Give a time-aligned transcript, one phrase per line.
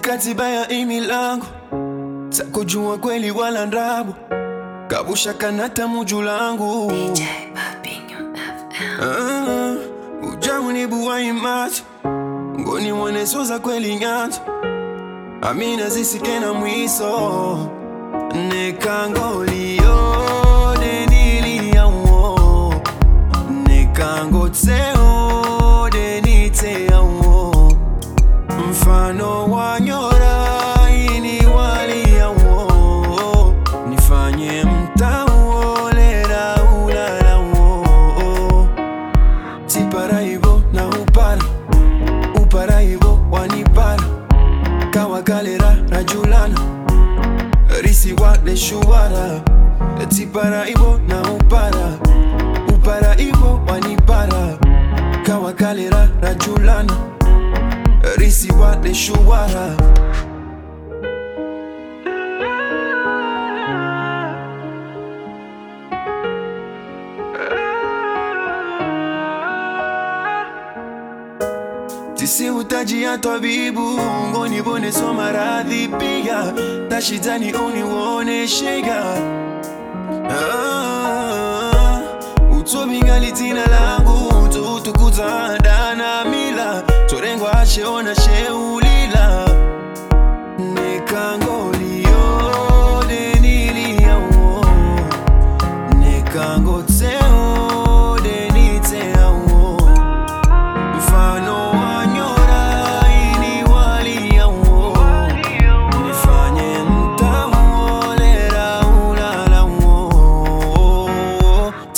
[0.00, 1.46] ratiba hii imilango
[2.30, 4.14] sakujua kweli wala ndabu.
[4.88, 6.92] Kabusha kanata muju langu.
[9.02, 9.74] Ah,
[10.32, 11.82] ujamunibuwa macho
[12.60, 14.40] ngoni mwanesoza kweli nyanzo
[15.42, 17.58] amina zisikena mwiso.
[18.48, 19.96] Nekangolio
[20.80, 22.74] nekango
[23.66, 25.11] nekangotseo
[45.32, 46.60] kawakalera rajulana
[47.82, 48.12] risi
[50.08, 51.98] tipara ivo na upara.
[52.68, 54.58] Upara uparaivo wanipara.
[55.26, 56.96] Na rajulana
[58.16, 59.76] risi wadeshuwara
[72.22, 76.52] tisi utaji ya twabibu ngonibone so maradhi pia.
[76.88, 79.04] Tashitani uniwone shega.
[80.30, 82.00] Ah,
[82.58, 84.01] utobingali tina langu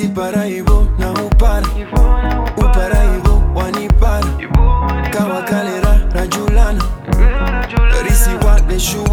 [0.00, 1.66] sipara ivo na upara
[2.56, 4.26] upara ivo wanipara
[5.10, 6.84] kawakalera rajulana
[8.08, 9.04] risiwa leshu